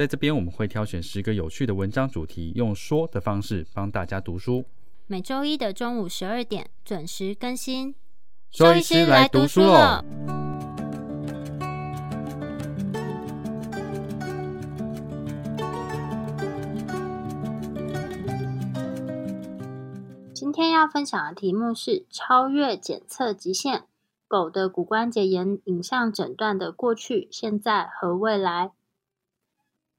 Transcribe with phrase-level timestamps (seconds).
[0.00, 4.64] 在这边我们会挑选十个有趣的文章主题，用说的方式帮大家读书。
[5.06, 7.94] 每周一的中午十二点准时更新。
[8.50, 10.02] 周医师来读书了。
[20.32, 23.82] 今天要分享的题目是超越检测极限：
[24.26, 28.72] 狗的骨关节炎影像诊断的过去、现在和未来。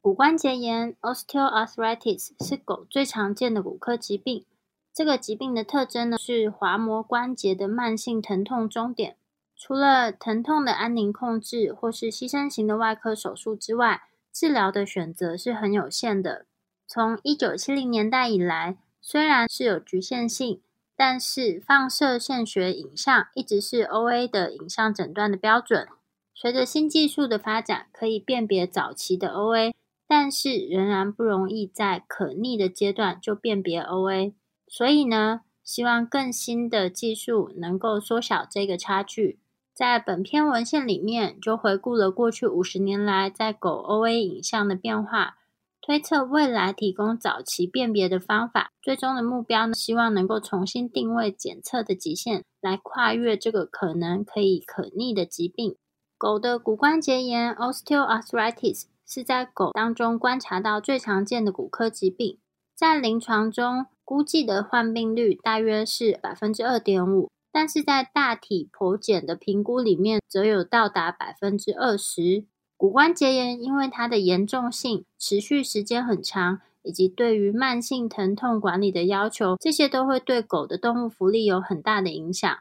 [0.03, 4.43] 骨关节炎 （osteoarthritis） 是狗最常见的骨科疾病。
[4.91, 9.15] 这个疾病的特征呢是滑膜关节的慢性疼痛终点。
[9.55, 14.01] 除了疼痛的安宁控制或是牺牲型的外科手术之外，
[14.34, 16.48] 治疗的选择是很有限的。
[16.87, 20.63] 从一九七零年代以来，虽然是有局限性，
[20.95, 25.87] 但是放射线学影像一直是 OA 的影像诊断的标准。
[26.33, 29.71] 随着新技术的发展，可以辨别早期的 OA。
[30.13, 34.34] 但是仍然不容易在可逆的阶段就辨别 OA，
[34.67, 39.39] 所以呢，希望更新的技术能够缩小这个差距。
[39.73, 45.37] 在本篇文献里面，就回顾了过去五十年来在狗 OA 影像的变化，
[45.79, 48.73] 推测未来提供早期辨别的方法。
[48.82, 55.77] 最终的目标呢，希望能够重新定位检测的极限，来跨越这个可能可以可逆的疾病。
[56.17, 58.90] 狗的骨关节炎 （Osteoarthritis）。
[59.13, 62.37] 是在狗当中观察到最常见的骨科疾病，
[62.73, 72.45] 在临床中估计的患病率大约是百分之二点五，但是在大体剖检的评估里面，则有到达百分之二十。
[72.77, 82.57] 骨关节炎因为它的严重性、持续时间很长，以及对于慢性疼痛管理的要求，这些都会对狗的动物福利有很大的影响。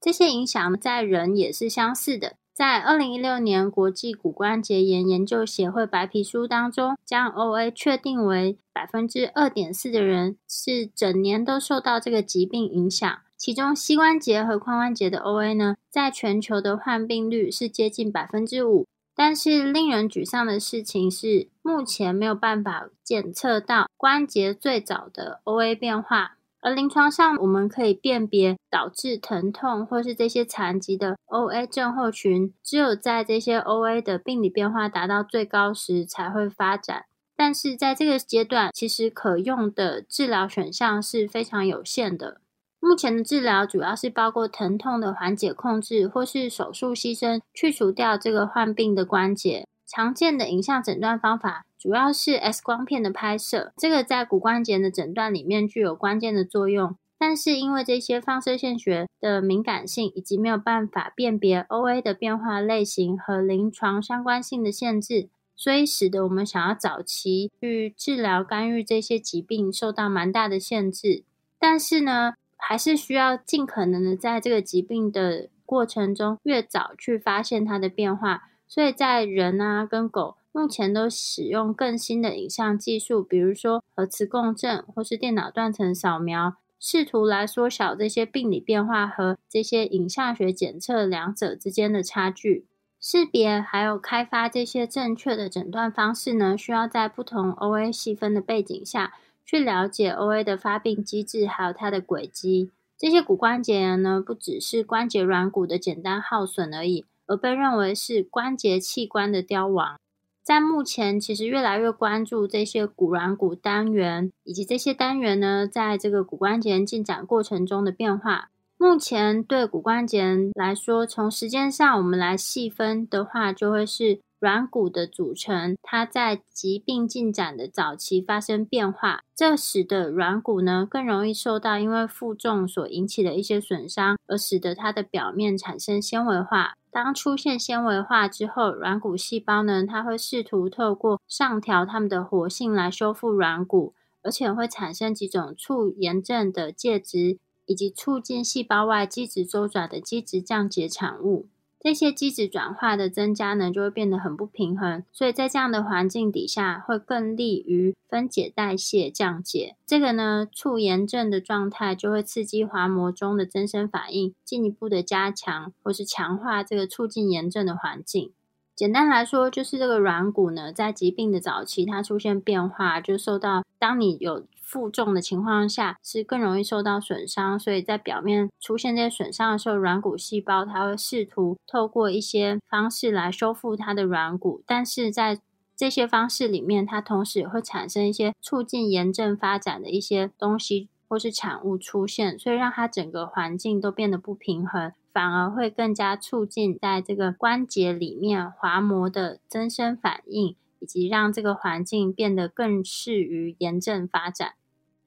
[0.00, 2.36] 这些影响在人也是相似的。
[2.54, 13.18] 在二零一六年国际骨关节炎研究协会白皮书当中，将 OA 确定为百分之二点四的人是整年都受到这个疾病影响。
[13.38, 18.86] 其中膝关节和髋关节的 OA 呢，在全球的患病率是接近百分之五。
[19.14, 26.36] 但是令人沮丧的事情是，目前没有办法检测到关节最早的 OA 变化。
[26.62, 37.04] 而临床上，我们可以辨别导致疼痛或是这些残疾的 OA 症候群，只有在这些 OA 的病理变化达到最高时才会发展。
[37.34, 42.40] 但是在这个阶段，其实可用的治疗选项是非常有限的。
[42.78, 49.66] 目前的治疗主要是包括疼痛的缓解控制，或是手术牺牲去除掉这个患病的关节。
[49.84, 56.96] 常见的影像诊断方法主要是 X 光片的拍摄，这个在骨关节的诊断里面具有关键的作用。
[57.18, 71.24] 但是因为这些放射线学的敏感性，以及没有办法辨别 OA 的变化类型和临床相关性的限制，所以使得我们想要早期去治疗干预这些疾病受到蛮大的限制。
[71.58, 78.44] 但是呢，还是需要尽可能的在这个疾病的过程中越早去发现它的变化。
[78.68, 92.66] 所以在人啊跟狗目前都使用更新的影像技术，比如说核磁共振或是电脑断层扫描，试图来缩小这些病理变化和这些影像学检测两者之间的差距。
[93.00, 99.14] 识别还有开发这些正确的诊断方式呢，需要在不同 OA 细分的背景下
[99.44, 102.70] 去了解 OA 的发病机制，还有它的轨迹。
[102.98, 107.06] 这些骨关节炎呢，不只是关节软骨的简单耗损而已。
[107.26, 109.96] 而被认为是关节器官的凋亡，
[110.42, 118.50] 在目前其实越来越关注这些骨软骨单元，以及这些单元呢，在这个骨关节进展过程中的变化。
[118.76, 124.20] 目前对骨关节来说，从时间上我们来细分的话，就会是。
[124.42, 136.74] 软骨的组成，它在疾病进展的早期发生变化，这使得软骨呢更容易受到因为负重所引起的一些损伤，而使得它的表面产生纤维化。
[136.90, 143.94] 当出现纤维化之后，软骨细胞呢，它会试图透过上调它们的活性来修复软骨，
[144.24, 151.46] 而且会产生几种促炎症的介质，以及促进细胞外基质周转的基质降解产物。
[151.84, 159.74] 这些基质转化的增加呢，就会变得很不平衡，所以在这样的环境底下，会更利于分解代谢降解。
[159.84, 168.30] 这个呢，促炎症的状态就会刺激滑膜中的增生反应，进一步的加强或是强化这个促进炎症的环境。
[168.76, 174.46] 简单来说，就是这个软骨呢，在疾病的早期，它出现变化，就受到当你有。
[174.72, 185.38] 负重的情况下是更容易受到损伤，所以在表面出现这些损伤的时候，软骨细胞它会试图透过一些方式来修复它的软骨，但是在
[185.76, 204.54] 这些方式里面，它同时也会产生一些促进炎症发展的一些东西或是产物出现，所以让它整个环境都变得不平衡，反而会更加促进在这个关节里面滑膜的增生反应，以及让这个环境变得更适于炎症发展。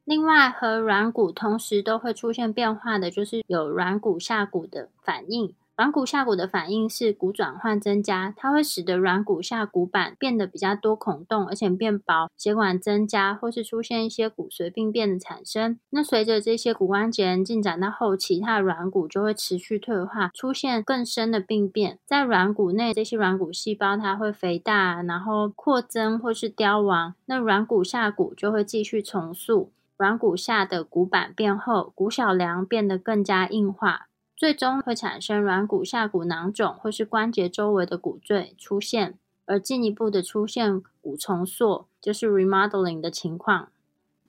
[0.05, 5.53] 另外，和软骨同时都会出现变化的，就是有软骨下骨的反应。
[5.75, 15.77] 软骨下骨的反应是骨转换增加，它会使得软骨下骨板变得比较多孔洞，而且变薄，血管增加，或是出现一些骨髓病变的产生。
[15.89, 21.99] 那随着这些骨关节进展到后期，它的软骨就会持续退化，出现更深的病变。
[22.05, 27.15] 在软骨内，这些软骨细胞它会肥大，然后扩增或是凋亡。
[27.25, 29.71] 那软骨下骨就会继续重塑。
[29.97, 43.69] 软骨下的骨板变厚，骨小梁变得更加硬化，最终会产生软骨下骨囊肿或是关节周围的骨赘出现，而进一步的出现骨重塑，就是 remodeling 的情况。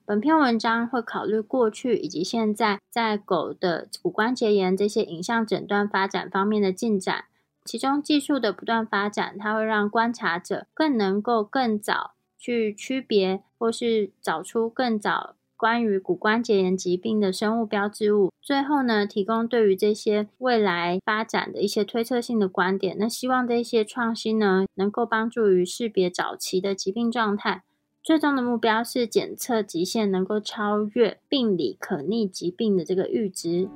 [0.05, 7.25] 本篇文章会考虑过去以及现在在狗的骨关节炎这些影像诊断发展方面的进展，
[7.65, 15.35] 其中技术的不断发展，它会让观察者更能够更早去区别或是找出更早。
[15.57, 22.95] 关于骨关节炎疾病的生物标志物，最后呢，提供对于这些未来发展的一些推测性的观点。
[22.99, 27.63] 那希望这些创新呢，能够帮助于识别早期的疾病状态。
[28.03, 33.67] 最终的目标是检测极限能够超越病理可逆疾病的这个阈值。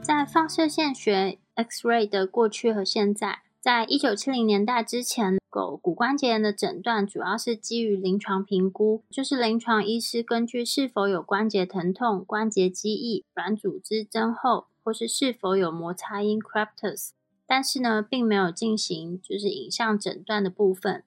[0.00, 1.41] 在放射线学。
[1.62, 17.10] X-ray 的过去和现在，在一九七零年代之前，狗骨关节炎的诊断主要是基于临床评估，就是临床医师根据是否有关节疼痛、关节积液、软组织增厚，或是是否有摩擦音 （creptus），
[17.46, 21.04] 但是呢，并没有进行就是影像诊断的部分。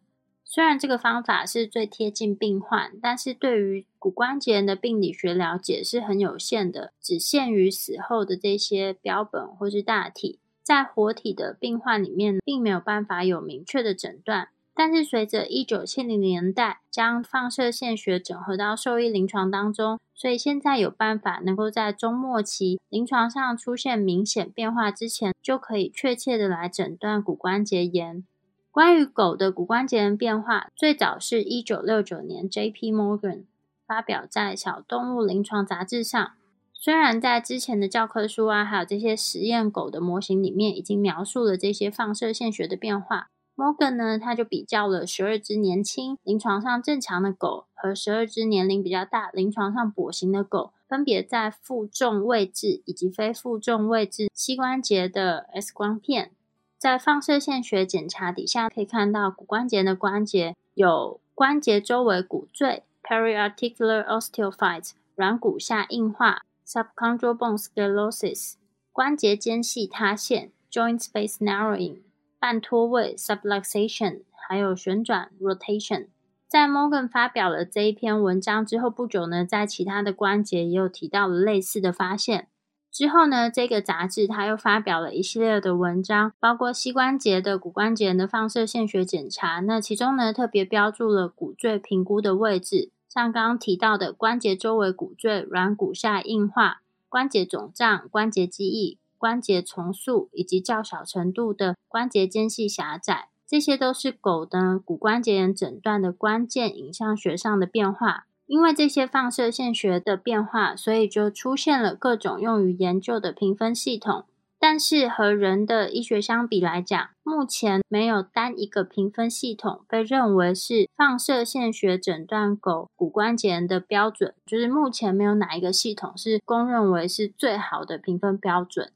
[0.47, 14.49] 虽然这个方法是最贴近病患，但是对于骨关节炎的病理学了解是很有限的，只限于死后的这些标本或是大体，在活体的病患里面并没有办法有明确的诊断。
[14.73, 28.25] 但是随着一九七零年代将放射线学整合到兽医临床当中，所以现在有办法能够在中末期临床上出现明显变化之前，就可以确切的来诊断骨关节炎。
[28.69, 32.91] 关于狗的骨关节炎变化，最早是一九六九年 J.P.
[32.91, 33.43] Morgan
[33.87, 36.31] 发表在《小动物临床杂志》上。
[36.77, 56.31] 虽然在之前的教科书啊，还有这些实验狗的模型里面，已经描述了这些放射线学的变化，Morgan 呢，他就比较了十二只年轻、临床上正常的狗和十二只年龄比较大、临床上跛行的狗，分别在负重位置以及非负重位置膝关节的 X 光片。
[56.77, 68.55] 在放射线学检查底下，可以看到骨关节的关节有关节周围骨赘 （periarticular osteophyte）、软骨下硬化 （subchondral bone sclerosis）、
[68.91, 72.01] 关节间隙塌陷 （joint space narrowing）、
[72.39, 76.07] 半脱位 （subluxation） 还有旋转 （rotation）。
[76.47, 82.47] 在 Morgan 发表了这一篇文章之后不久呢，在其他的关节也有提到了类似的发现。
[82.91, 89.59] 之后呢，这个杂志它又发表了一系列的文章，包括膝关节的骨关节的放射线学检查。
[89.59, 108.25] 那其中呢，特别标注了骨赘评估的位置，像刚刚提到的关节周围骨赘、软骨下硬化、关节肿胀、关节积液、关节重塑，以及较小程度的关节间隙狭窄，这些都是狗的骨关节炎诊断的关键影像学上的变化。
[108.47, 114.25] 因为这些放射线学的变化，所以就出现了各种用于研究的评分系统。
[114.67, 124.33] 但是和人的医学相比来讲，目前没有单一个评分系统被认为是放射线学诊断狗骨关节炎的标准。
[124.43, 128.91] 就是目前没有哪一个系统是公认为是最好的评分标准。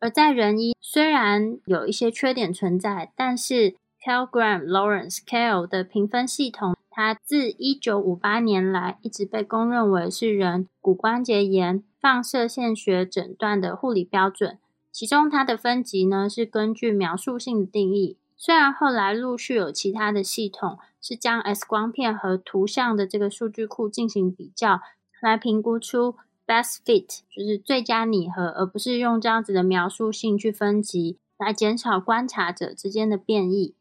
[0.00, 6.74] 而在人医，虽然有一些缺点存在，但是 Cal Graham Lawrence Cal 的评分系统。
[6.90, 14.58] 它自一九五八年来一直被公认为是人骨关节炎放射线学诊断的护理标准。
[14.94, 18.16] 其中它的分级呢是根据描述性定义。
[18.36, 24.80] 虽然后来陆续有其他的系统是将 X 光片和图像的这个数据库进行比较，
[25.20, 26.14] 来评估出
[26.46, 33.74] best fit，就是最佳拟合，而不是用这样子的描述性去分级，来减少观察者之间的变异。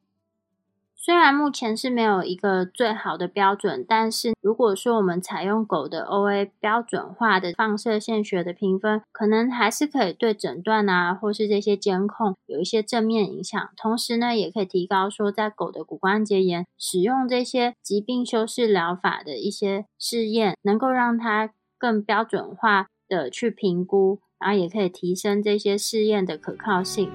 [1.05, 13.69] 虽然目前是没有一个最好的标准，但是如果说我们采用狗的 OA 标准化的放射线学的评分，可能还是可以对诊断啊，或是这些监控有一些正面影响。
[13.75, 27.11] 同时呢，也可以提高说在狗的骨关节炎使用这些疾病修饰疗法的一些试验，能够让它更标准化的去评估，然后也可以提升这些试验的可靠性。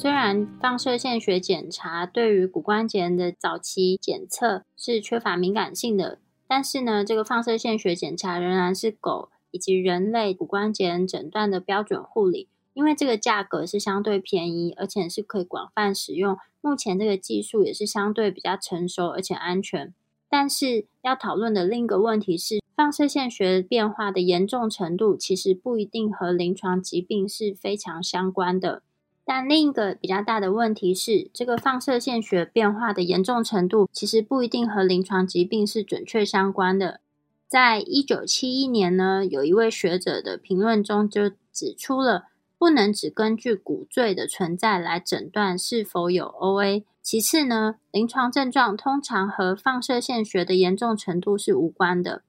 [0.00, 16.38] 虽然放射线学检查对于骨关节炎的早期检测是缺乏敏感性的，但是呢，这个放射线学检查仍然是狗以及人类骨关节诊断的标准护理，因为这个价格是相对便宜，而且是可以广泛使用。
[16.62, 19.92] 目前这个技术也是相对比较成熟而且安全。
[20.30, 28.82] 但是要讨论的另一个问题是，放射线学变化的严重程度其实不一定和临床疾病是非常相关的。
[29.32, 36.98] 但另一个比较大的问题是，这个放射线学变化的严重程度其实不一定和临床疾病是准确相关的。
[37.46, 42.24] 在一九七一年呢，有一位学者的评论中就指出了，
[42.58, 46.82] 不能只根据骨赘的存在来诊断是否有 OA。
[47.00, 52.22] 其次呢，临床症状通常和放射线学的严重程度是无关的。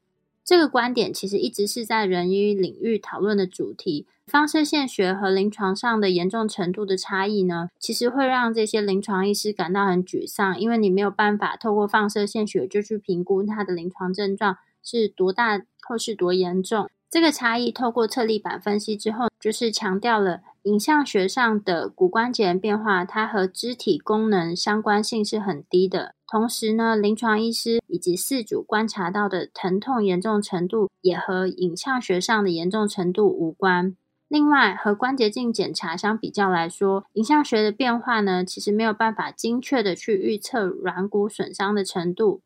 [0.43, 4.07] 这个观点其实一直是在人医领域讨论的主题。
[4.25, 16.89] 放射线学和临床上的严重程度的差异呢，其实会让这些临床医师感到很沮丧，因为你没有办法透过放射线学就去评估他的临床症状是多大或是多严重。
[17.10, 26.15] 这个差异透过侧立板分析之后，就是强调了影像学上的骨关节变化，它和肢体功能相关性是很低的。
[26.31, 33.97] 同时呢，临床医师以及四组观察到的疼痛严重程度，也和影像学上的严重程度无关。
[34.29, 42.39] 另外，和关节镜检查相比较来说，影像学的变化呢，其实没有办法精确的去预测软骨损伤的程度。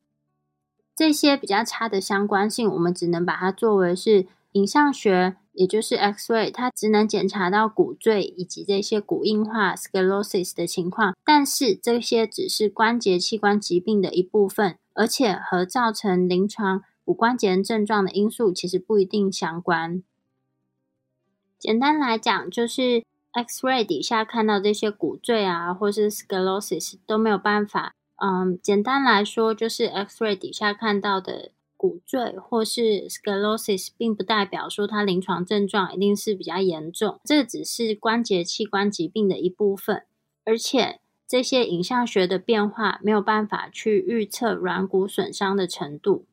[0.95, 20.03] 这些比较差的相关性，我们只能把它作为是影像学，也就是 X-ray，它只能检查到骨赘以及这些骨硬化 （sclerosis） 的情况，但是这些只是关节器官疾病的一部分，而且和造成临床骨关节症状的因素其实不一定相关。
[21.57, 27.93] 简单来讲，就是 X-ray 底下看到这些骨赘啊，或是 sclerosis 都没有办法。
[28.17, 31.51] 嗯，简单来说，就是 X-ray 底下看到的
[31.85, 37.19] 骨赘或是 sclerosis，并不代表说它临床症状一定是比较严重。
[37.23, 40.03] 这只是关节器官疾病的一部分，
[40.43, 46.25] 而且这些影像学的变化没有办法去预测软骨损伤的程度。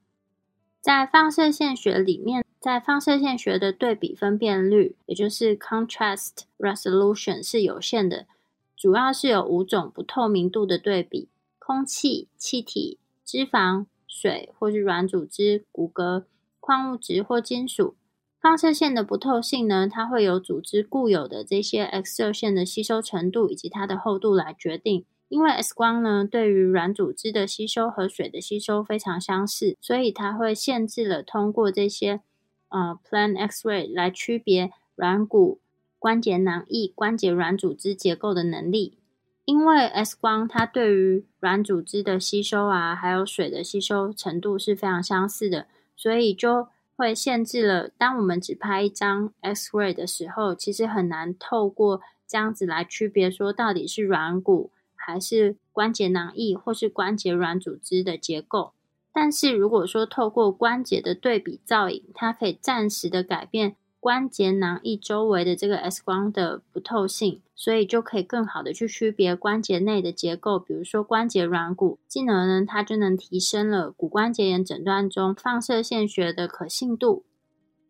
[0.80, 8.26] 在放射线学里面，在放射线学的对比分辨率，也就是 contrast resolution 是有限的，
[8.74, 11.28] 主要是有五种不透明度的对比：
[11.58, 16.24] 空气、气体、脂肪、水或是软组织、骨骼、
[16.60, 17.96] 矿物质或金属。
[18.38, 25.04] 放射线的不透性呢，它会由组织固有的这些 X 射线的吸收程度以及它的厚度来决定。
[25.28, 32.20] 因为 X 光呢，对于软组织的吸收和水的吸收非常相似，所以它会限制了通过这些
[32.68, 35.60] 呃 Plan X-ray 来区别软骨、
[35.98, 38.98] 关节囊液、关节软组织结构的能力。
[39.44, 47.88] 因为 X 光它对于软组织的吸收啊，还有水的吸收程度是非常相似的，所以就会限制了。
[47.98, 54.70] 当我们只拍一张 X-ray 的时候，其实很难透过这样子来区别说到底是软骨。
[55.04, 58.72] 还是关节囊液或是关节软组织的结构，
[59.12, 77.22] 但是如果说透过关节的对比造影，它可以暂时的改变关节囊液周围的这个 X 光的不透性，所以就可以更好的去区别关节内的结构，比如说关节软骨，进而呢，它就能提升了骨关节炎诊断中放射线学的可信度。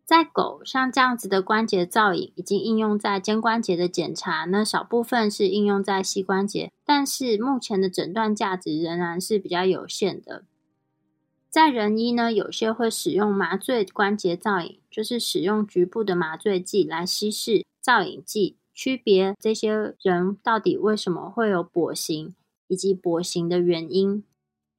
[0.05, 10.43] 在狗像这样子的关节造影已经应用在肩关节的检查，那少部分是应用在膝关节，但是目前的诊断价值仍然是比较有限的。
[11.53, 22.33] 在人医呢，有些会使用麻醉关节造影，就是使用局部的麻醉剂来稀释造影剂，区别这些人到底为什么会有跛行，
[22.67, 24.23] 以及跛行的原因。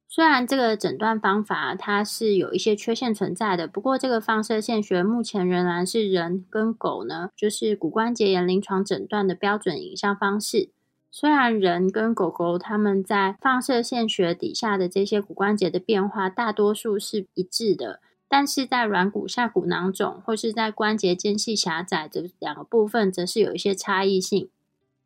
[0.09, 10.71] 虽然这个诊断方法它是有一些缺陷存在的，不过这个放射线学目前仍然是人跟狗呢，就是骨关节炎临床诊断的标准影像方式。
[11.17, 24.49] 虽然人跟狗狗他们在放射线学底下的这些骨关节的变化大多数是一致的，但是在软骨下骨囊肿或是在关节间隙狭窄这两个部分，则是有一些差异性。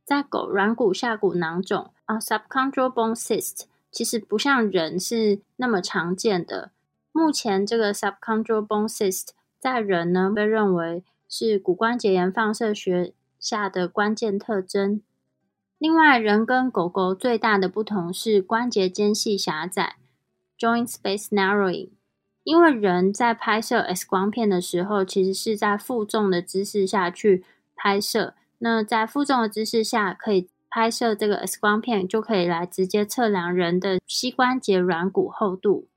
[0.04, 6.72] 在狗软骨下骨囊肿啊，subchondral bone cyst，其实不像人是那么常见的。
[7.12, 9.28] 目前这个 subchondral bone cyst
[9.60, 15.04] 在人呢被认为是骨关节炎放射学下的关键特征。
[15.80, 19.96] 另外，人跟狗狗最大的不同是关节间隙狭窄
[20.60, 21.92] （joint space narrowing）。
[22.44, 27.46] 因为人在拍摄 X 光片的时候，其实是在负重的姿势下去
[27.76, 28.34] 拍摄。
[28.58, 35.88] 那在负重的姿势下，可以拍摄这个 X 光片，就可以来直接测量人的膝关节软骨厚度。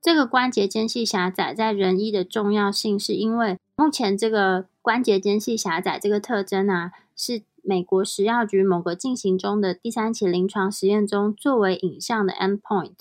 [0.00, 7.42] 这个关节间隙狭窄在人医的重要性，是因为目前这个关节间隙狭窄这个特征啊，是。
[7.68, 12.94] 美国食药局某个进行中的第三期临床实验中，作为影像的 endpoint，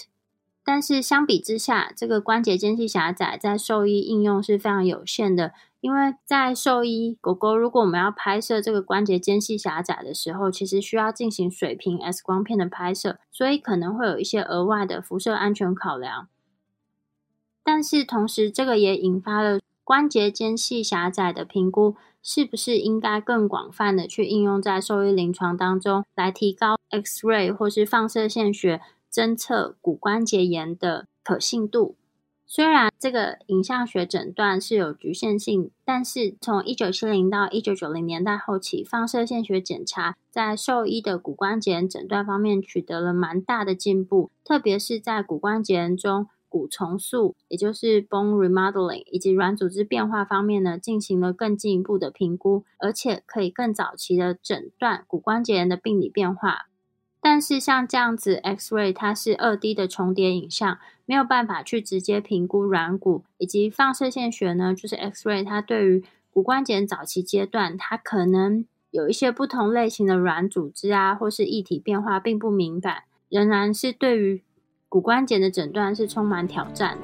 [0.61, 5.53] 但是相比之下，这个关节间隙狭窄在兽医应用是非常有限的。
[5.79, 16.27] 因为在兽医狗狗，如果我们要拍摄这个关节间隙狭窄的时候，其实需要进行水平 X 光片的拍摄，所以可能会有一些额外的辐射安全考量。
[17.63, 21.95] 但是同时，这个也引发了关节间隙狭窄的评估。
[22.29, 31.95] 是不是应该更广泛的去应用在兽医临床当中，来提高 X-ray 或是放射线学侦测骨关节炎的可信度？
[32.45, 46.27] 虽然这个影像学诊断是有局限性，但是从一九七零到一九九零年代后期，放射线学检查在兽医的骨关节诊断方面取得了蛮大的进步，特别是在骨关节炎中。
[46.57, 56.67] 骨重塑，也就是 bone remodeling，以及软组织变化方面呢，进行了更进一步的评估，而且可以更早期的诊断骨关节炎的病理变化。
[57.21, 74.41] 但是像这样子，X-ray 它是二 D 的重叠影像，没有办法去直接评估软骨，以及放射线学呢，就是 X-ray 它对于骨关节早期阶段，它可能有一些不同类型的软组织啊，或是异体变化，并不敏感，仍然是对于。
[74.89, 77.03] 骨关节的诊断是充满挑战的。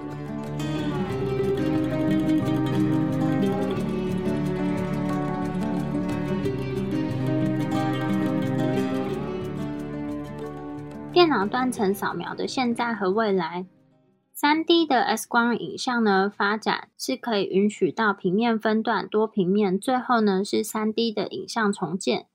[11.11, 13.65] 电脑断层扫描的现在和未来，
[14.33, 22.27] 三 D 的 X 光影像呢发展是可以允许到平面分段、多平面，最后呢是三 D 的影像重建。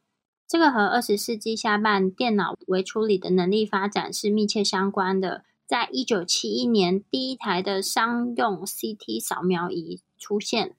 [0.49, 5.45] 这个和二十世纪下半电脑微处理的能力发展是密切相关的。
[5.67, 10.75] 在一九七一年，第一台的商用 CT 扫描仪出现。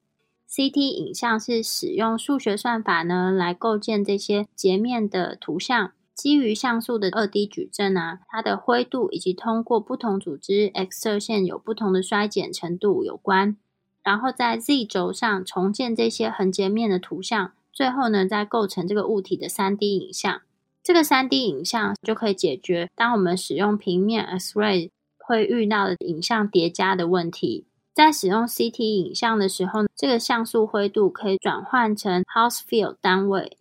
[0.49, 13.55] CT 影像是使用数学算法呢来构建这些截面的图像，基于像素的二 D 矩阵啊，它的灰度以及通过不同组织 X 射线有不同的衰减程度有关。
[14.01, 20.41] 然后在 Z 轴上重建这些横截面的图像，最后呢再构成这个物体的三 D 影像。
[20.82, 27.65] 这个三 D 影像就可以解决当我们使用平面 X-ray 会遇到的影像叠加的问题。
[27.93, 33.58] 在使用 CT 影像的时候，这个像素灰度可以转换成 Hounsfield 单位，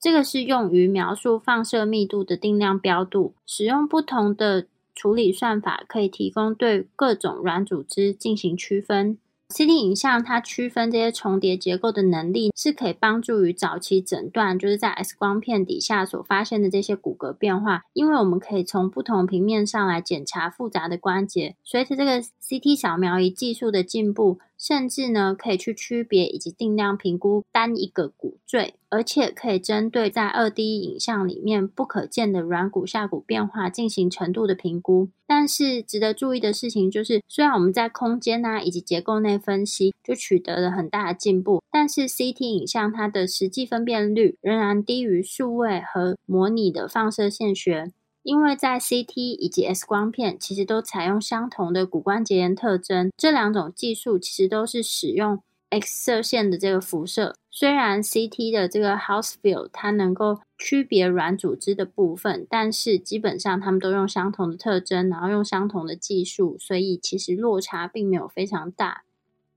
[0.00, 3.34] 这个是用于描述放射密度的定量标度。
[3.44, 9.18] 使用不同的处理算法，可以提供对各种软组织进行区分。
[9.52, 17.82] CT 影像它区分这些重叠结构的能力，是可以帮助于早期诊断，就是在 X 光片底下所发现的这些骨骼变化。
[17.92, 21.56] 因为我们可以从不同平面上来检查复杂的关节。
[21.62, 28.74] 随着这个 CT 扫描仪技术的进步，甚至呢可以去区别以及定量评估单一个骨赘。
[28.88, 35.08] 而且可以针对在二 D 影像里面不可见的软骨下骨变化进行程度的评估。
[35.26, 47.90] 但是值得注意的事情就是，虽然我们在空间啊以及结构内分析就取得了很大的进步，但是 CT 影像它的实际分辨率仍然低于数位和模拟的放射线学。
[48.22, 57.34] 因为在 CT 以及 X 光片其实都采用相同的骨关节炎特征，这两种技术其实都是使用 X 射线的这个辐射。
[57.50, 69.04] 虽然 CT 的这个 Housefield 它能够区别软组织的部分，但是基本上他们都用相同的特征，然后用相同的技术，所以其实落差并没有非常大。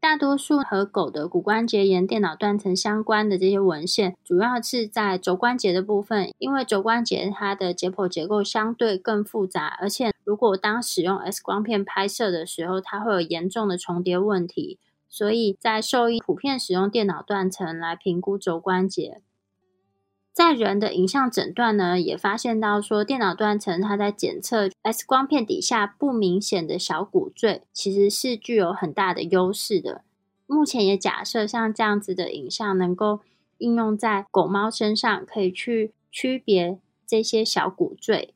[0.05, 14.77] 大多数和狗的骨关节炎电脑断层相关的这些文献，主要是在肘关节的部分，因为肘关节它的解剖结构相对更复杂，而且如果当使用 X 光片拍摄的时候，它会有严重的重叠问题，
[15.09, 19.23] 所以在兽医普遍使用电脑断层来评估肘关节。
[20.35, 30.03] 在人的影像诊断呢，也发现到说，电脑断层它在检测 X 光片底下不明显的小骨赘，其实是具有很大的优势的。
[30.45, 33.21] 目前也假设像这样子的影像能够
[33.59, 38.33] 应用在狗猫身上，可以去区别这些小骨赘。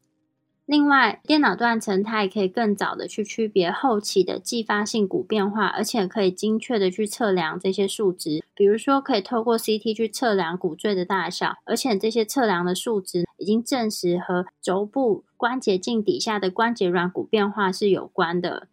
[0.70, 8.44] 另外，电脑断层它也可以更早的去区别后期的继发性骨变化，而且可以精确的去测量这些数值。
[8.54, 18.68] 比如说，可以透过 CT 去测量骨赘的大小，而且这些测量的数值已经证实和轴部关节镜底下的关节软骨变化是有关的。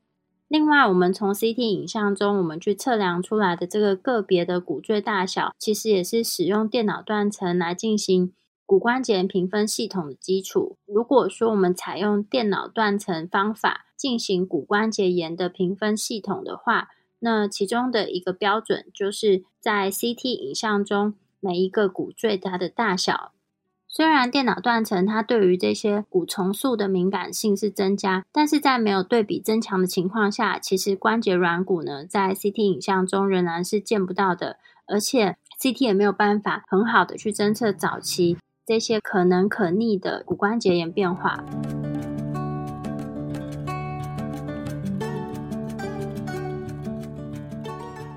[0.48, 8.34] 另外，我们从 CT 影像中我们去测量出来的这个个别的骨赘大小，其实也是使用电脑断层来进行。
[8.66, 10.76] 骨关节评分系统的基础。
[10.86, 16.88] 如果说我们采用电脑断层方法进行骨关节炎的评分系统的话，
[17.20, 23.32] 那其中的一个标准就是在 CT 影像中每一个骨赘它的大小。
[23.88, 38.36] 虽然电脑断层它对于这些骨重塑的敏感性是增加，但是在没有对比增强的情况下，其实关节软骨呢在 CT 影像中仍然是见不到的，而且 CT 也没有办法很好的去侦测早期。
[38.66, 41.44] 这些可能可逆的骨关节炎变化，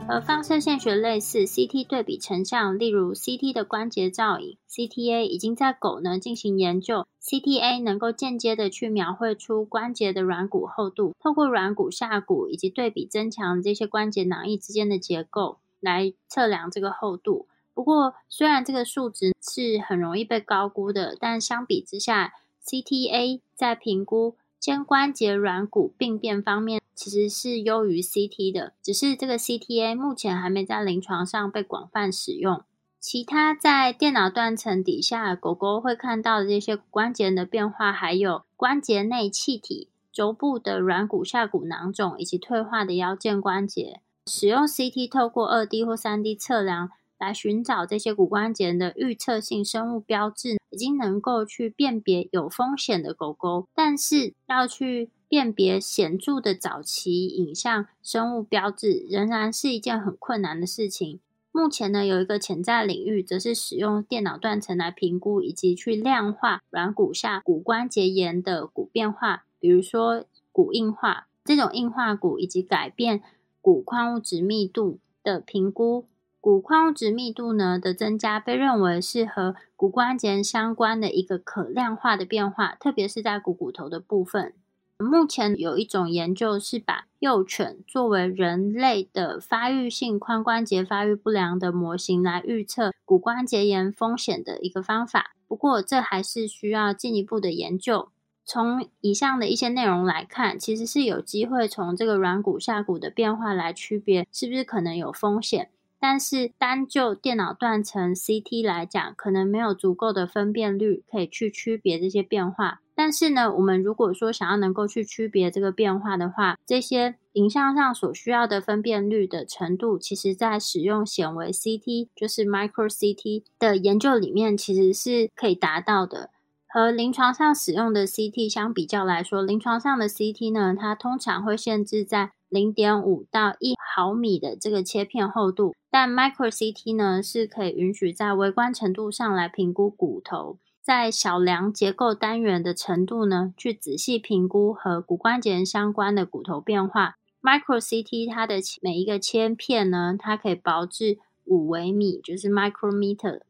[0.08, 7.06] 和放射线学类似，CT 对比成像，例如 CT 的关节造影 （CTA） 已经在狗呢进行研究。
[7.22, 17.49] CTA 能够间接的去描绘出关节的软骨厚度，透过软骨下骨以及对比增强这些关节囊液之间的结构来测量这个厚度。
[17.80, 28.74] 不过，虽然这个数值是很容易被高估的，但相比之下，CTA 在评估肩关节软骨病变方面其实是优于 CT 的。
[28.84, 32.62] 只是这个 CTA 目前还没在临床上被广泛使用。
[33.00, 44.02] 其他在电脑断层底下狗狗会看到的这些关节的变化，还有关节内气体、轴部的软骨下骨囊肿以及退化的腰间关节。
[44.26, 46.92] 使用 CT 透过二 D 或三 D 测量。
[47.20, 61.20] 来寻找这些骨关节的预测性生物标志，已经能够去辨别有风险的狗狗，但是要去辨别显著的早期影像生物标志，仍然是一件很困难的事情。
[61.52, 73.22] 目前呢，有一个潜在领域，则是使用电脑断层来评估以及去量化软骨下骨关节炎的骨变化，比如说骨硬化，这种硬化骨以及改变
[73.62, 76.06] 骨矿物质密度的评估。
[76.41, 84.54] 骨矿物质密度呢的增加，被认为是和骨关节相关的一个可量化的变化，特别是在股骨头的部分。
[84.97, 95.36] 目前有一种研究是把幼犬作为人类的发育性髋关节发育不良的模型来预测骨关节炎风险的一个方法。
[95.47, 98.10] 不过，这还是需要进一步的研究。
[98.45, 105.69] 从以上的一些内容来看，其实是有机会从这个软骨下骨的变化来区别是不是可能有风险。
[106.00, 112.80] 但是单就电脑断层 CT 来讲，可能没有足够的分辨率可以去区别这些变化。
[112.96, 126.30] 但是呢，我们如果说想要能够去区别这个变化的话，这些影像上所需要的分辨率的程度，其实在使用显微 CT，就是 Micro CT 的研究里面，其实是可以达到的。
[126.72, 147.18] 和临床上使用的 CT 相比较来说，临床上的 CT 呢，它通常会限制在零点五到一毫米的这个切片厚度，但 Micro CT 呢是可以允许在微观程度上来评估骨头在小梁结构单元的程度呢，去仔细评估和骨关节相关的骨头变化。
[147.42, 153.42] Micro CT 它的每一个切片呢，它可以薄至五微米，就是 micrometer。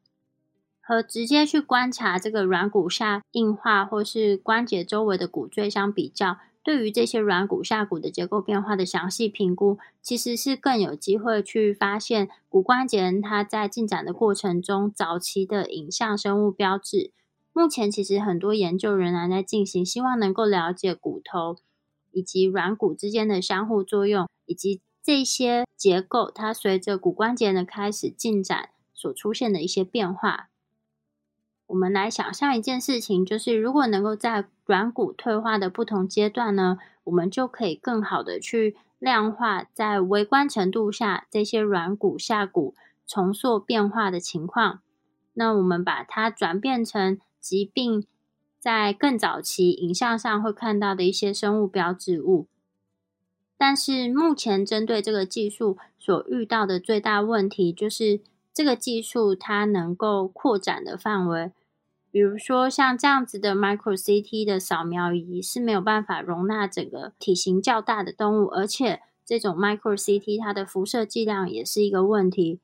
[0.81, 17.11] 和直接去观察这个软骨下硬化或是关节周围的骨赘相比较，对于这些软骨下骨的结构变化的详细评估，其实是更有机会去发现骨关节它在进展的过程中早期的影像生物标志。
[17.53, 21.57] 目前其实很多研究仍然在进行，希望能够了解骨头
[22.11, 28.69] 以及软骨之间的相互作用，以及这些结构它随着骨关节的开始进展。
[29.01, 30.48] 所出现的一些变化。
[31.69, 42.73] 我们来想象一件事情，就是如果能够在软骨退化的不同阶段呢，我们就可以更好的去量化在微观程度下这些软骨下骨
[43.05, 44.81] 重塑变化的情况。
[45.33, 48.05] 那我们把它转变成疾病
[48.59, 52.47] 在更早期影像上会看到的一些生物标志物。
[53.57, 58.21] 但是目前针对这个技术所遇到的最大问题，就是
[58.53, 61.51] 这个技术它能够扩展的范围，
[62.11, 72.59] 比如说像这样子的 micro CT 的扫描仪是没有办法容纳整个体型较大的动物，而且这种 micro CT 它的辐射剂量也是一个问题。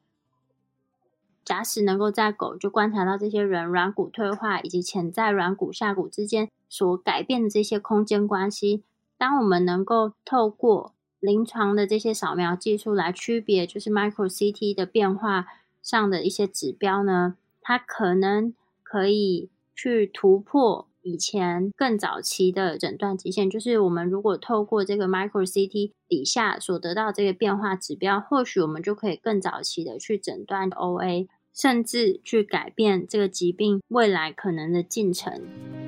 [1.44, 8.82] 假使能够在狗就观察到这些人软骨退化以及潜在软骨下骨之间所改变的这些空间关系，
[9.16, 15.46] 当我们能够透过临床的这些扫描技术来区别，就是 micro CT 的变化
[15.84, 18.56] 上的一些指标呢，它可能
[18.96, 23.50] 可以去突破以前更早期的诊断极限。
[23.50, 31.28] 就是我们如果透过这个 micro CT 底下所得到这个变化指标，或许我们就可以更早期的去诊断 OA。
[31.54, 35.85] 甚至去改变这个疾病未来可能的进程。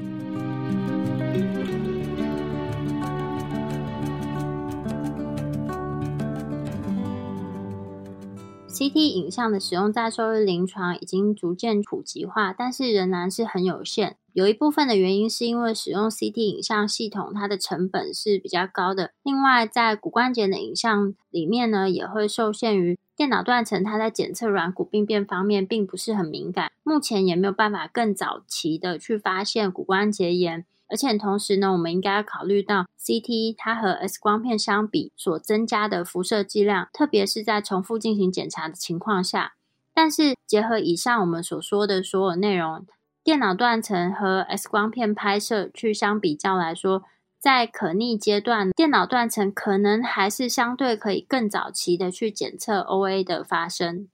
[8.77, 14.17] CT 影像的使用在兽医临床已经逐渐普及化，但是仍然是很有限。
[14.33, 19.13] 有一部分的原因是因为使用 CT 影像系统，它的成本是比较高的。
[19.23, 22.99] 另外，在骨关节的影像里面呢，也会受限于。
[23.15, 30.63] 电脑断层，它在检测软骨病变方面并不是很敏感，目前也没有办法更早期的去发现骨关节炎。
[30.89, 39.53] 而且同时呢，我们应该要考虑到 CT 它和 X 光片相比所增加的辐射剂量，特别是在重复进行检查的情况下。
[39.93, 42.85] 但是结合以上我们所说的所有内容，
[43.23, 47.03] 电脑断层和 X 光片拍摄去相比较来说。
[47.39, 54.09] 在可逆阶段，电脑断层可能还是相对可以更早期的去检测 OA 的发生。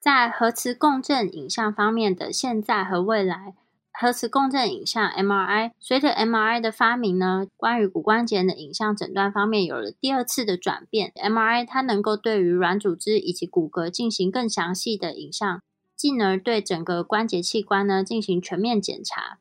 [0.00, 3.54] 在核磁共振影像方面的现在和未来，
[3.92, 11.12] 核磁共振影像 MRI 随着 MRI 的发明呢，关于骨关节的影像诊断方面有了第二次的转变。
[11.16, 15.62] MRI 它能够对于软组织以及骨骼进行更详细的影像，
[15.96, 19.38] 进而对整个关节器官呢进行全面检查。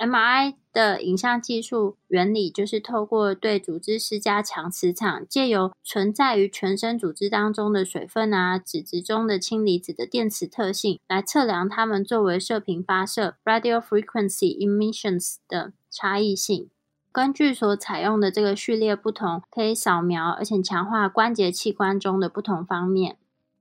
[0.00, 16.70] MRI 的影像技术原理就是透过对组织施加强磁场，借由存在于全身组织当中的水分啊、脂质中的氢离子的电磁特性，来测量它们作为射频发射 （radio frequency emissions） 的差异性。
[17.12, 23.18] 根据所采用的这个序列不同，可以扫描而且强化关节器官中的不同方面。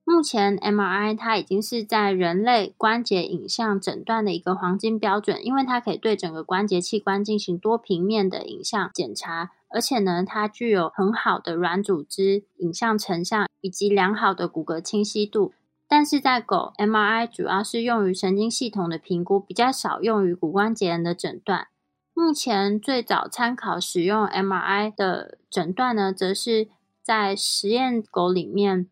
[0.09, 15.53] 目前，MRI 它已经是在人类关节影像诊断的一个黄金标准，因为它可以对整个关节器官进行多平面的影像检查，而且呢，它具有很好的软组织影像成像以及良好的骨骼清晰度。
[15.87, 21.67] 但是在狗，MRI 主要是用于神经系统的评估，比较少用于骨关节炎的诊断。
[22.15, 26.67] 目前最早参考使用 MRI 的诊断呢，则是
[27.03, 28.87] 在实验狗里面。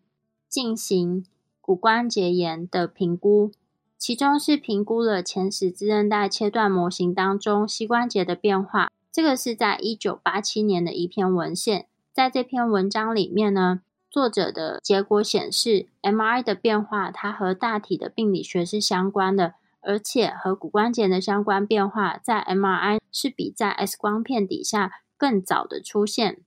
[0.49, 1.25] 进行
[1.59, 3.51] 骨关节炎的评估，
[3.97, 8.91] 其中是评估了前十字韧带切断模型当中膝关节的变化。
[9.11, 26.41] 这个是在一九八七年的一篇文献，在这篇文章里面呢，作者的结果显示，MRI 的变化它和大体的病理学是相关的，而且和骨关节的相关变化在 MRI 是比在 X 光片底下更早的出现。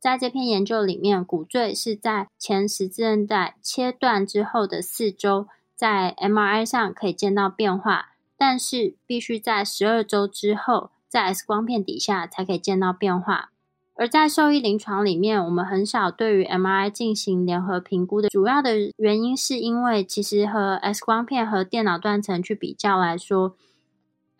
[0.00, 13.50] 在这篇研究里面，骨赘是在前十字韧带切断之后的四周，在 MRI 上可以见到变化，但是必须在十二周之后，在 X 光片底下才可以见到变化。
[13.94, 23.54] 而在兽医临床里面，我们很少对于 MRI 进行联合评估的主要的原因，是因为其实和 X 光片和电脑断层去比较来说。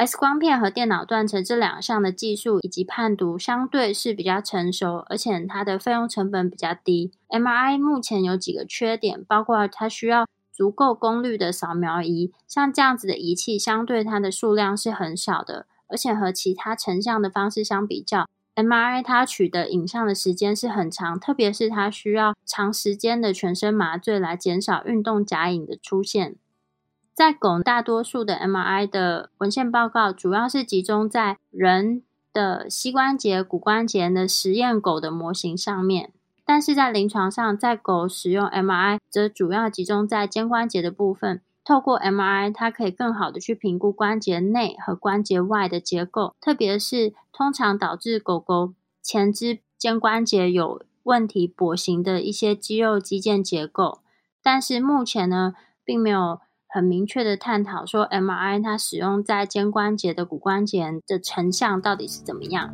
[0.00, 7.12] X 光片和电脑断层这两项的技术以及判读相对是比较成熟，而且它的费用成本比较低。
[7.28, 26.36] MRI 目前有几个缺点，包括它需要足够功率的扫描仪，像这样子的仪器相对它的数量是很少的，而且和其他成像的方式相比较，MRI 它取得影像的时间是很长，特别是它需要长时间的全身麻醉来减少运动假影的出现。
[27.14, 36.12] 在狗大多数的 MRI 的文献报告，主要是集中在人的膝关节、骨关节的实验狗的模型上面。
[36.46, 41.42] 但是在临床上，在狗使用 MRI 则主要集中在肩关节的部分。
[41.62, 54.01] 透过 MRI，它可以更好的去评估关节内和关节外的结构，特别是通常导致狗狗前肢肩关节有问题跛行的一些肌肉肌腱结构。
[54.42, 56.40] 但是目前呢，并没有
[56.72, 62.72] 很明确的探讨说 MRI 它使用在肩关节的骨关节的成像到底是怎么样。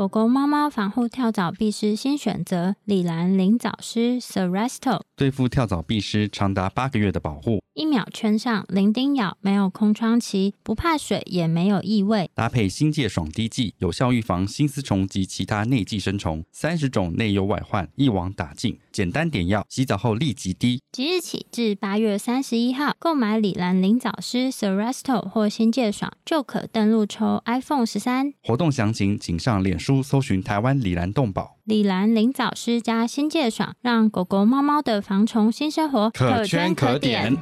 [0.00, 7.62] 狗狗、猫猫防护跳蚤必虱新选择——李兰灵藻虱 s e r e s t o 对付跳蚤、蜱虱长达八个月的保护。
[7.80, 12.30] 一秒圈上，零叮咬，没有空窗期，不怕水，也没有异味。
[12.34, 16.44] 搭配新界爽滴剂，有效预防新丝虫及其他内寄生虫。
[16.52, 20.82] 三十种内忧外患一网打尽，简单点药，洗澡后立即滴。
[20.92, 28.34] 即日起至八月三十一号，购买李兰灵藻师 s e r e s t o 或新界爽，就可登录抽 iPhone 十三。
[28.42, 31.56] 活动详情请上脸书搜寻台湾李兰动保。
[31.64, 37.34] 李兰灵藻师加新界爽，让狗狗、猫猫的防虫新生活可圈可点。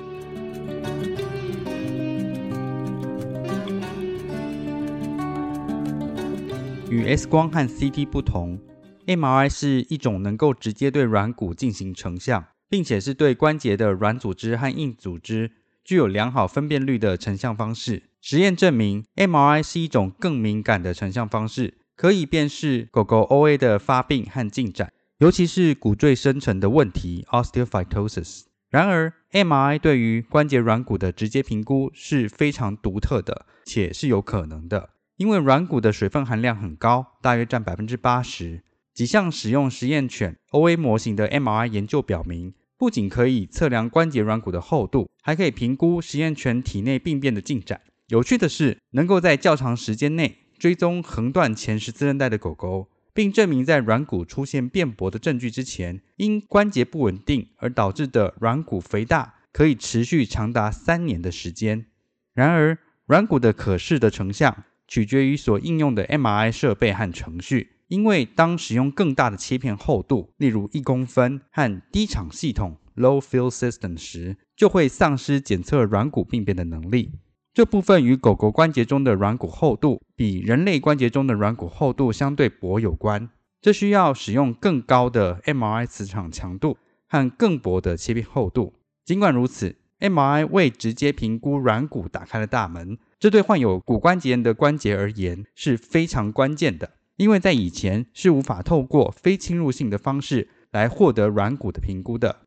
[6.91, 8.59] 与 X 光和 CT 不同
[9.07, 15.51] ，MRI 是一种能够直接对软骨进行成像，并且是对关节的软组织和硬组织
[15.85, 18.05] 具有良好分辨率的成像方式。
[18.23, 21.75] 实验证明，MRI 是一种更敏感的成像方式。
[21.95, 28.45] 可以辨识狗狗 OA 的发病和进展，尤其是骨赘生成的问题 （osteophytosis）。
[28.71, 38.63] 然而，MRI 对于关节软骨的直接评估是非常独特的，且是有可能的，因为软骨的水分含量很高，大约占百分之八十。
[38.95, 47.81] 几项使用实验犬 OA 模型的 MRI 研究表明，不仅可以测量关节软骨的厚度，还可以评估实验犬体内病变的进展。
[48.07, 50.39] 有趣的是，能够在较长时间内。
[50.57, 61.87] 追踪横断前十字韧带的狗狗，并证明在软骨出现变薄的证据之前，因关节不稳定而导致的软骨肥大可以持续长达三年的时间。
[62.35, 77.13] 然而，软骨的可视的成像取决于所应用的 MRI 设备和程序，因为当使用更大的切片厚度，例如一公分和低场系统 （Low Field System） 时，就会丧失检测软骨病变的能力。
[77.55, 83.31] 这部分与狗狗关节中的软骨厚度比人类关节中的软骨厚度相对薄有关。
[83.61, 88.75] 这需要使用更高的 MRI 磁场强度和更薄的切片厚度。
[89.05, 102.43] 尽管如此，MRI 未直接评估软骨打开了大门，这对患有骨关节炎的关节而言是非常关键的，因为在以前是无法透过非侵入性的方式来获得软骨的评估的。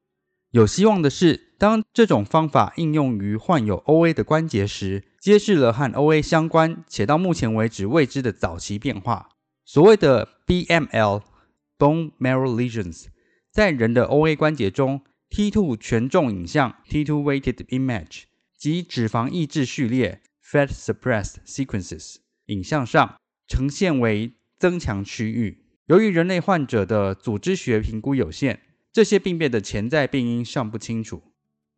[0.52, 9.30] 有希望的是，当这种方法应用于患有 OA 的关节时，揭示了和 OA 相关且到目前为止未知的早期变化。
[9.66, 13.06] 所谓的 BML（Bone Marrow Lesions）
[13.52, 18.24] 在人的 OA 关节中，T2 全重影像 （T2 Weighted Image）
[18.58, 22.16] 及脂肪抑制序列 （Fat Suppressed Sequences）
[22.48, 23.16] 影像上
[23.48, 25.64] 呈现为增强区域。
[25.86, 28.62] 由于人类患者的组织学评估有限。
[28.94, 31.24] 这些病变的潜在病因尚不清楚。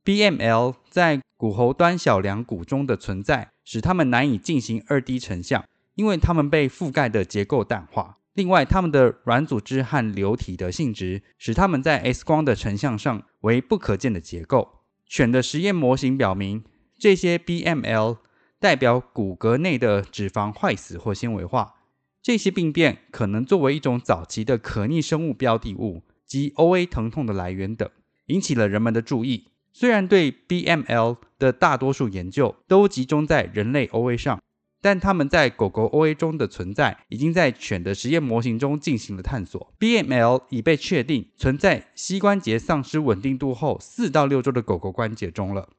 [0.04, 8.18] BML 在骨骺端小梁骨中的存在，使它们难以进行二 D 成像，因为它们被覆盖的结构淡化。
[8.34, 14.80] 另外，它们的软组织和流体的性质，使它们在 X 光的成像上为不可见的结构。
[15.06, 16.64] 犬的实验模型表明，
[16.98, 18.18] 这些 BML
[18.64, 21.74] 代表骨骼内的脂肪坏死或纤维化。
[22.22, 26.04] 这些病变可能作为一种早期的可逆生物标的物。
[26.26, 27.88] 及 OA 疼痛的来源等，
[28.28, 29.50] 引起了人们的注意。
[29.74, 34.42] 虽然对 BML 的大多数研究都集中在人类 OA 上，
[34.82, 39.74] 但他们在狗狗 OA 中的存在，已经在犬的实验模型中进行了探索。
[39.78, 45.70] BML 已被确定存在膝关节丧失稳定度后四到六周的狗狗关节中了。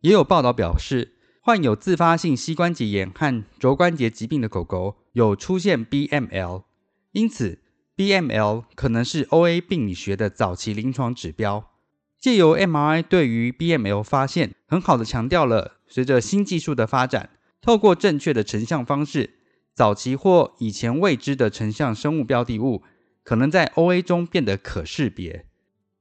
[0.00, 1.12] 也有报道表示，
[1.44, 6.62] 患有自发性膝关节炎和肘关节疾病的狗狗有出现 BML，
[7.10, 7.58] 因此。
[7.94, 11.72] BML 可能是 OA 病理学的早期临床指标。
[12.18, 19.34] 借由 MRI 对于 BML 发现，很好的强调了随着新技术的发展，透过正确的成像方式，
[19.74, 22.82] 早期或以前未知的成像生物标的物
[23.22, 25.44] 可能在 OA 中变得可识别。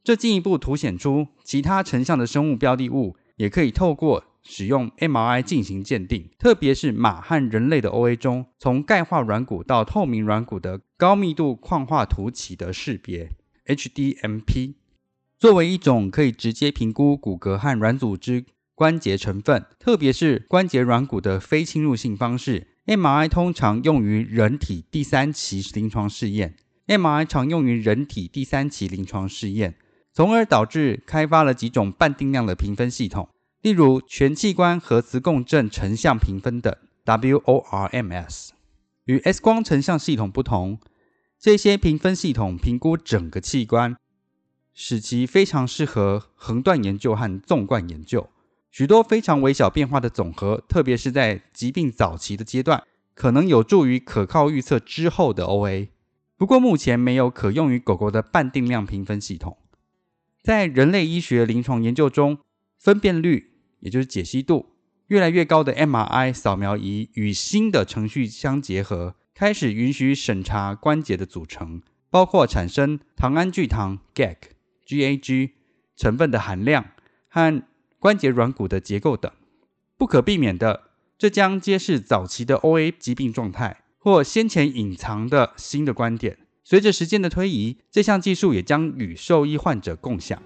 [0.02, 4.24] 这进一步凸显出其他成像的生物标的物也可以透过。
[4.44, 13.32] 使用 MRI 进行鉴定，特别是马和人类的 OA 中，从钙化软骨到透明软骨的高密度矿化图起的识别
[13.66, 14.74] （HDMP），
[15.38, 22.68] 作为一种可以直接评估骨骼和软组织关节成分，特别是关节软骨的非侵入性方式。
[22.88, 26.56] MRI 通常用于人体第三期临床试验。
[26.88, 29.76] MRI 常用于人体第三期临床试验，
[30.12, 33.30] 从而导致开发了几种半定量的评分系统，
[33.62, 38.50] 例如全器官核磁共振成像评分等 （WORMS）。
[39.06, 40.80] 与 X 光成像系统不同，
[41.40, 43.96] 这些评分系统评估整个器官。
[44.74, 48.30] 使其非常适合横断研究和纵贯研究。
[48.72, 52.82] 许多非常微小变化的总和，特别是在疾病早期的阶段，
[53.14, 55.90] 可能有助于可靠预测之后的 OA。
[56.38, 59.58] 不过，目前没有可用于狗狗的半定量评分系统。
[60.42, 62.40] 在人类医学临床研究中，
[62.80, 63.51] 分辨率
[63.82, 64.68] 也就是解析度
[65.08, 74.38] 越来越高的 MRI 扫描仪与新的程序相结合，开始允许审查关节的组成，包括产生糖胺聚糖 （GAG）。
[74.88, 75.52] GAG
[75.96, 76.92] 成分的含量
[77.30, 77.64] 和
[78.00, 79.32] 关节软骨的结构等，
[79.98, 86.38] 不可避免的，这将揭示早期的 OA 疾病状态或先前隐藏的新的观点。
[86.64, 90.42] 随着时间的推移，这项技术也将与兽医患者共享。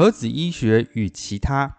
[0.00, 1.76] 核子医学与其他。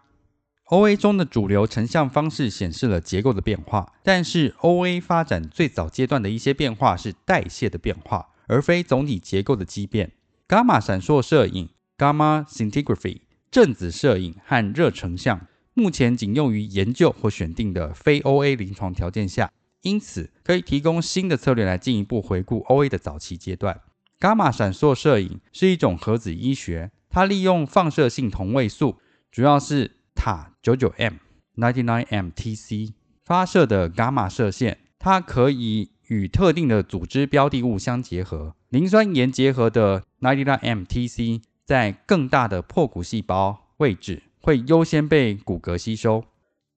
[0.68, 10.12] OA 中的主流成像方式显示了结构的变化，但是 OA 发展最早阶段的一些变化是代谢的变化，而非总体结构的畸变。
[10.48, 19.52] 伽马闪烁摄影 （Gamma Scintigraphy）、正子摄影和热成像目前仅用于研究或选定的非 OA 临床条件下，
[19.82, 23.82] 因此可以提供新的策略来进一步回顾 OA 的早期阶段。
[24.20, 28.98] 伽马闪烁摄影是一种核子医学，它利用放射性同位素，
[29.32, 29.98] 主要是。
[30.14, 31.16] 塔九九 M
[31.56, 32.94] ninety nine M T C
[33.24, 38.56] 发射的伽马射线，它可以与特定的组织标的物相结合。
[38.70, 46.24] 磷酸盐结合的 ninety nine M T C 在更大的破骨细胞位置会优先被骨骼吸收。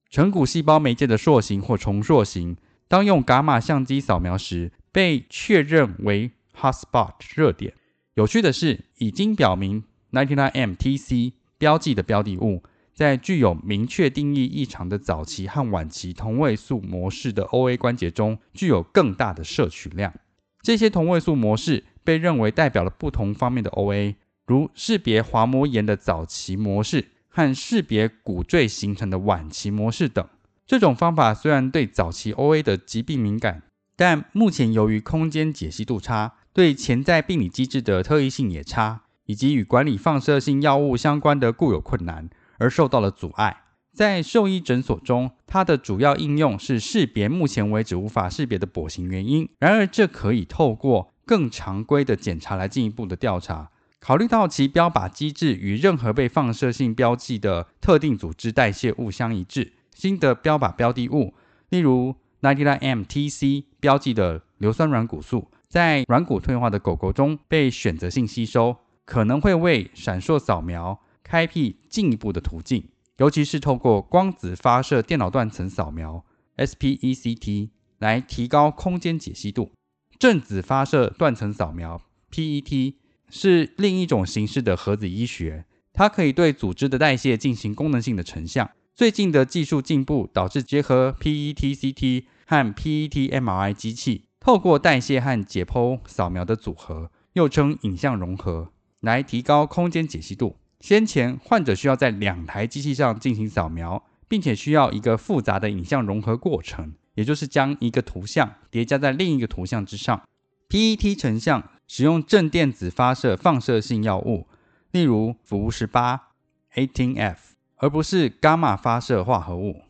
[0.09, 2.57] 成骨细胞媒介的塑形或重塑型，
[2.87, 7.75] 当用伽马相机扫描时，被确认为 hotspot 热点。
[8.15, 9.83] 有趣的是，已经表明
[10.15, 12.63] ninety nine M T C 标记的标的物。
[12.93, 20.13] 在具有明确定义异常的早期和晚期同位素模式的 OA 关节中，具有更大的摄取量。
[20.61, 30.25] 这些同位素模式被认为代表了不同方面的 OA，如识别滑膜炎的早期模式和识别骨赘形成的晚期模式等。
[30.65, 33.63] 这种方法虽然对早期 OA 的疾病敏感，
[33.97, 42.29] 但目前由于空间解析度差，对潜在病理机制的特异性也差，以及与管理放射性药物相关的固有困难。
[42.57, 43.63] 而受到了阻碍。
[43.93, 49.49] 在兽医诊所中，它的主要应用是识别目前为止无法识别的跛行原因。
[49.59, 53.71] 然而，这可以透过更常规的检查来进一步的调查。
[53.99, 61.33] 考虑到其标靶机制与任何被放射性标记的特定组织代谢物相一致，新的标靶标的物，
[61.69, 70.99] 例如 99MTC 标记的硫酸软骨素，在软骨退化的狗狗中被选择性吸收，可能会为闪烁扫描。
[71.27, 72.87] 开辟进一步的途径，
[73.17, 76.23] 尤其是透过光子发射电脑断层扫描
[76.57, 79.71] （SPECT） 来提高空间解析度。
[80.19, 81.99] 正子发射断层扫描
[82.31, 82.93] （PET）
[83.31, 88.69] 是另一种形式的核子医学，它可以对组织的代谢进行功能性的成像。
[88.93, 98.71] 最近的技术进步导致结合 PET-CT 和 PET-MRI 机器，透过代谢和解剖扫描的组合，又称影像融合，
[99.05, 100.57] 来提高空间解析度。
[100.81, 110.21] 先前患者需要在两台机器上进行扫描，并且需要一个复杂的影像融合过程，也就是将一个图像叠加在另一个图像之上。
[110.67, 114.47] PET 成像使用正电子发射放射性药物，
[114.91, 116.31] 例如氟十八
[116.73, 117.37] （18F），
[117.77, 119.83] 而不是伽马发射化合物。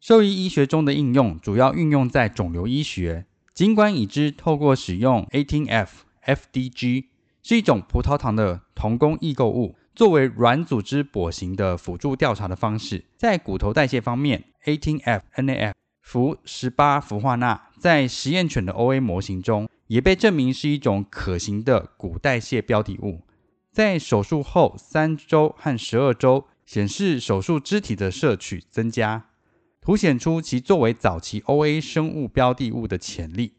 [0.00, 7.04] 兽医医学中的应用主要运用在肿瘤医学，尽管已知透过使用 18F（FDG）
[7.42, 9.76] 是一种葡萄糖的同工异构物。
[9.94, 23.20] 作为软组织跛行的辅助调查的方式，在骨头代谢方面，18F NAF 氟十八氟化钠在实验犬的 OA 模型中也被证明是一种可行的骨代谢标的物。
[23.70, 29.26] 在手术后三周和十二周，显示手术肢体的摄取增加，
[29.82, 33.52] 凸显出其作为早期 OA 生物标的物的潜力。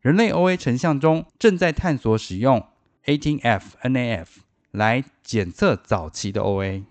[0.00, 2.62] 人类 OA 成像中正在探索使用
[3.08, 4.26] 18F NAF。
[4.70, 6.84] 来检测早期的 OA，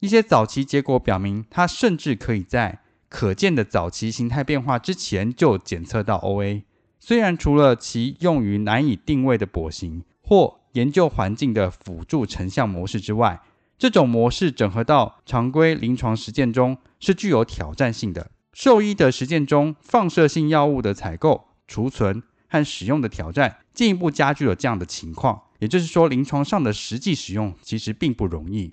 [0.00, 6.64] 一些早期结果表明，它甚至可以在可见的早期形态变化之前就检测到 OA。
[6.98, 13.40] 虽然除了其用于难以定位的跛行或研究环境的辅助成像模式之外，
[13.78, 18.32] 这种模式整合到常规临床实践中是具有挑战性的。
[18.52, 25.42] 兽医的实践中，放射性药物的采购、储存和使用的挑战，进一步加剧了这样的情况。
[25.60, 28.72] 也就是说，临床上的实际使用其实并不容易。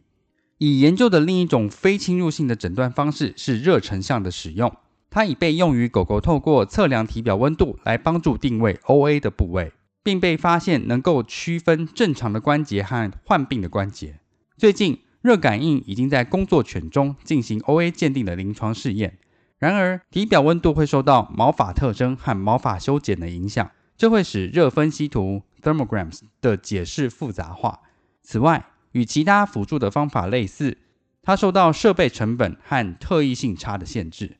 [0.57, 4.71] 已研究的另一种非侵入性的诊断方式是热成像的使用，
[5.09, 9.71] 它已被用于狗狗透过测量体表温度来帮助定位 OA 的部位，
[10.03, 14.19] 并被发现能够区分正常的关节和患病的关节。
[14.57, 19.17] 最近，热感应已经在工作犬中进行 OA 鉴定的临床试验。
[19.61, 27.81] 然而，体表温度会受到毛发特征和毛发修剪的影响，这会使热分析图 （thermograms） 的解释复杂化。
[28.23, 30.79] 此外，与其他辅助的方法类似，
[31.21, 34.37] 它受到设备成本和特异性差的限制，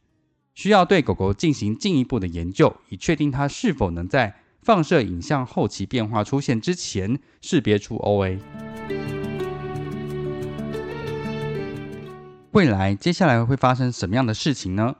[0.55, 8.39] 需要对狗狗进行进一步的研究，以确定它是否能在放射影像后期变化出现之前识别出 OA。
[12.53, 14.95] 未来接下来会发生什么样的事情呢？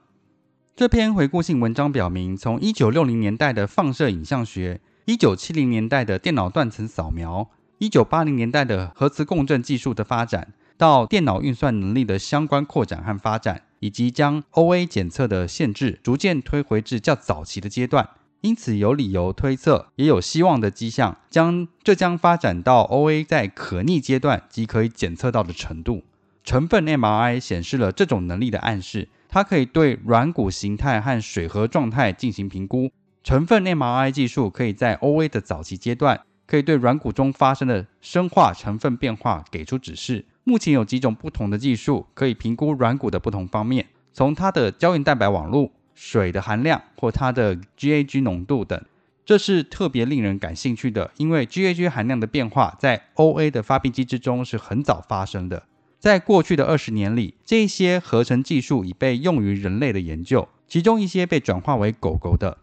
[0.82, 7.47] 这篇回顾性文章表明，从1960年代的放射影像学、1970年代的电脑断层扫描。
[7.77, 18.09] 一九八零年代的核磁共振技术的发展，到电脑运算能力的相关扩展和发展，以及将 OA 检测的限制逐渐推回至较早期的阶段，
[18.41, 26.01] 因此有理由推测，也有希望的迹象，将这将发展到 OA 在可逆阶段即可以检测到的程度。
[26.43, 32.91] 成分 MRI 显示了这种能力的暗示，它可以对软骨形态和水合状态进行评估。
[33.23, 36.21] 成分 MRI 技术可以在 OA 的早期阶段。
[36.47, 40.25] 可以对软骨中发生的生化成分变化给出指示。
[40.43, 48.84] 目前有几种不同的技术可以评估软骨的不同方面，从它的胶原蛋白网络、水的含量或它的 GAG 浓度等。
[49.23, 55.63] 这是特别令人感兴趣的，因为 GAG 含量的变化在 OA 的发病机制中是很早发生的。
[56.02, 62.58] 在过去的二十年里，这些合成技术已被用于人类的研究，其中一些被转化为狗狗的，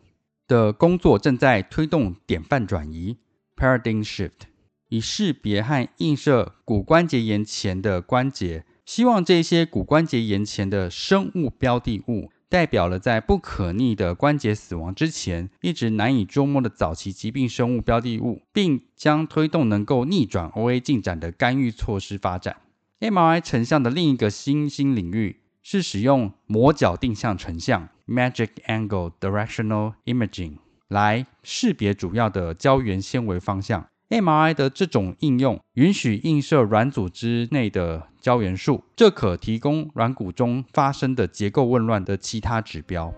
[0.48, 3.18] 的工作正在推动典范转移
[3.56, 4.50] （Paradigm Shift）。
[4.90, 22.58] 以识别和映射骨关节炎前的关节，希望这些骨关节炎前的生物标的物，代表了在不可逆的关节死亡之前，一直难以捉摸的早期疾病生物标的物，并将推动能够逆转 OA 进展的干预措施发展。
[23.00, 30.58] MRI 成像的另一个新兴领域是使用磨角定向成像 （Magic Angle Directional Imaging）
[30.88, 33.86] 来识别主要的胶原纤维方向。
[34.10, 43.14] MRI 的这种应用允许映射软组织内的胶原素，这可提供软骨中发生的结构紊乱的其他指标。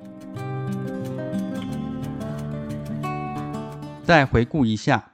[4.03, 5.13] 再回顾一下，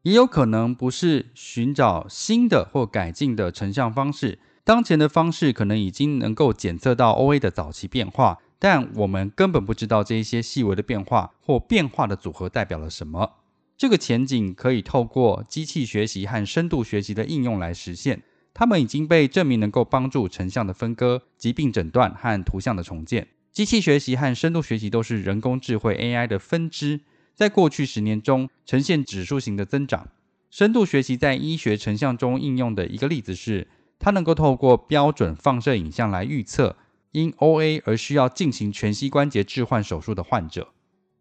[0.00, 13.34] 也有可能不是寻找新的或改进的成像方式，当前的方式可能已经能够检测到 OA 的早期变化，但我们根本不知道这一些细微的变化或变化的组合代表了什么。
[13.76, 18.22] 这个前景可以透过机器学习和深度学习的应用来实现。
[18.54, 23.28] 它们已经被证明能够帮助成像的分割、疾病诊断和图像的重建。
[23.52, 27.00] 机器学习和深度学习都是人工智慧 AI 的分支，
[27.34, 30.08] 在过去十年中呈现指数型的增长。
[30.50, 36.76] 深度学习在医学成像中应用的一个例子是，它能够透过标准放射影像来预测
[37.12, 40.68] 因 OA 而需要进行全膝关节置换手术的患者。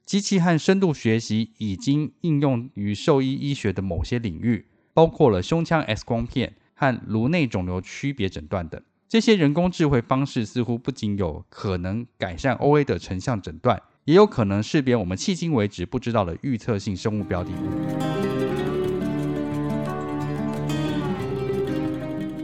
[0.06, 8.80] 机器和深度学习已经应用于兽医医学的某些领域，包括了胸腔 X 光片和颅内肿瘤区别诊断等。
[9.08, 17.56] 这些人工智慧方式似乎不仅有可能改善 OA 的成像诊断，也有可能识别我们迄今为止不知道的预测性生物标的物。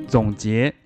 [0.08, 0.81] 总结。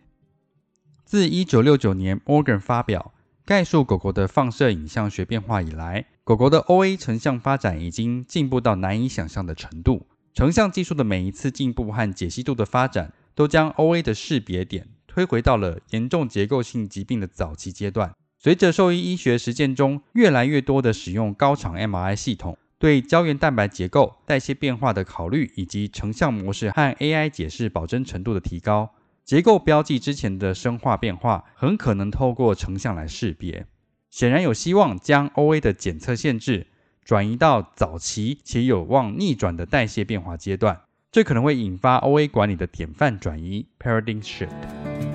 [1.06, 3.14] 自一九六九年 Morgan 发表
[3.45, 10.08] 概述狗狗的放射影像学变化以来，狗狗的 OA 成像发展已经进步到难以想象的程度。
[10.34, 18.12] 成像技术的每一次进步和解析度的发展，都将 OA 的识别点推回到了严重结构性疾病的早期阶段。
[18.39, 28.89] 随着兽医医学实践中越来越多的使用高场 MRI 系统，对胶原蛋白结构、代谢变化的考虑，以及成像模式和 AI 解释保真程度的提高。
[29.26, 33.65] 结构标记之前的生化变化，很可能透过成像来识别。
[34.11, 36.67] 显然有希望将 OA 的检测限制
[37.03, 45.14] 转移到早期且有望逆转的代谢变化阶段，这可能会引发 OA 管理的典范转移 （paradigm shift）。